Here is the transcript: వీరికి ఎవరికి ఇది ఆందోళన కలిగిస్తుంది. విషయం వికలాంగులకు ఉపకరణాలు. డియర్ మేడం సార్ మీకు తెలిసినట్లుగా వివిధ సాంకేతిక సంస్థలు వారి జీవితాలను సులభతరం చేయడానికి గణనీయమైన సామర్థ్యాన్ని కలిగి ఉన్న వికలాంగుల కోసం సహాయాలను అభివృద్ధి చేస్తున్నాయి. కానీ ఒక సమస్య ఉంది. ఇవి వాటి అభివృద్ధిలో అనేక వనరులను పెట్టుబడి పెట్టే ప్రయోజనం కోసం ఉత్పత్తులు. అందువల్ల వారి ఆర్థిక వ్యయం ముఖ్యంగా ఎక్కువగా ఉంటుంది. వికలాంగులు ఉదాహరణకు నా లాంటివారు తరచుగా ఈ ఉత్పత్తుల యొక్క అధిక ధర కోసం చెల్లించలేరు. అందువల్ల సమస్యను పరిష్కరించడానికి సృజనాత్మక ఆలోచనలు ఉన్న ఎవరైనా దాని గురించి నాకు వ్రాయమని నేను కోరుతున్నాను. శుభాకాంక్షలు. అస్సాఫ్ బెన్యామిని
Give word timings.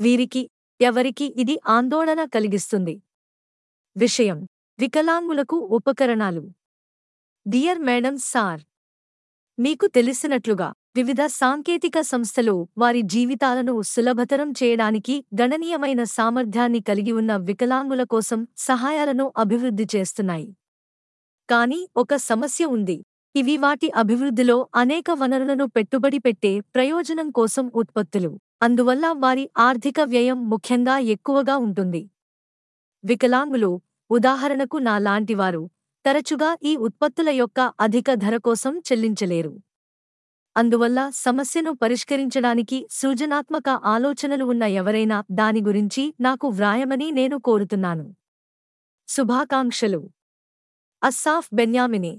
వీరికి 0.00 0.50
ఎవరికి 0.80 1.34
ఇది 1.36 1.60
ఆందోళన 1.66 2.24
కలిగిస్తుంది. 2.24 3.02
విషయం 3.96 4.38
వికలాంగులకు 4.78 5.56
ఉపకరణాలు. 5.56 6.42
డియర్ 7.46 7.78
మేడం 7.78 8.16
సార్ 8.16 8.62
మీకు 9.58 9.86
తెలిసినట్లుగా 9.86 10.72
వివిధ 10.96 11.22
సాంకేతిక 11.26 12.00
సంస్థలు 12.00 12.68
వారి 12.78 13.02
జీవితాలను 13.02 13.82
సులభతరం 13.82 14.50
చేయడానికి 14.50 15.24
గణనీయమైన 15.40 16.02
సామర్థ్యాన్ని 16.04 16.80
కలిగి 16.80 17.12
ఉన్న 17.12 17.36
వికలాంగుల 17.36 18.02
కోసం 18.02 18.46
సహాయాలను 18.58 19.32
అభివృద్ధి 19.36 19.86
చేస్తున్నాయి. 19.96 20.48
కానీ 21.48 21.88
ఒక 21.96 22.16
సమస్య 22.16 22.64
ఉంది. 22.64 23.04
ఇవి 23.34 23.56
వాటి 23.56 23.90
అభివృద్ధిలో 23.96 24.68
అనేక 24.74 25.10
వనరులను 25.10 25.66
పెట్టుబడి 25.66 26.18
పెట్టే 26.18 26.60
ప్రయోజనం 26.74 27.30
కోసం 27.30 27.72
ఉత్పత్తులు. 27.74 28.30
అందువల్ల 28.62 29.06
వారి 29.16 29.50
ఆర్థిక 29.58 30.00
వ్యయం 30.00 30.50
ముఖ్యంగా 30.50 30.98
ఎక్కువగా 30.98 31.56
ఉంటుంది. 31.56 32.10
వికలాంగులు 33.04 33.80
ఉదాహరణకు 34.10 34.76
నా 34.76 34.98
లాంటివారు 34.98 35.70
తరచుగా 36.04 36.56
ఈ 36.62 36.76
ఉత్పత్తుల 36.76 37.28
యొక్క 37.30 37.60
అధిక 37.80 38.14
ధర 38.14 38.36
కోసం 38.36 38.78
చెల్లించలేరు. 38.78 39.52
అందువల్ల 40.56 41.10
సమస్యను 41.14 41.72
పరిష్కరించడానికి 41.72 42.88
సృజనాత్మక 42.90 43.68
ఆలోచనలు 43.68 44.44
ఉన్న 44.44 44.62
ఎవరైనా 44.62 45.24
దాని 45.32 45.60
గురించి 45.62 46.14
నాకు 46.20 46.48
వ్రాయమని 46.48 47.10
నేను 47.10 47.38
కోరుతున్నాను. 47.38 48.06
శుభాకాంక్షలు. 49.08 50.00
అస్సాఫ్ 51.02 51.48
బెన్యామిని 51.54 52.12